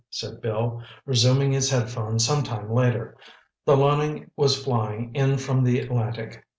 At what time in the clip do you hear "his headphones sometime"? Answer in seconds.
1.51-2.73